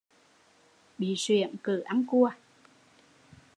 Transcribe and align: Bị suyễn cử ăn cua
Bị 0.97 1.13
suyễn 1.17 1.55
cử 1.63 1.79
ăn 1.79 2.05
cua 2.07 2.29